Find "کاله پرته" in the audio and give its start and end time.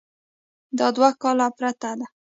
1.21-1.89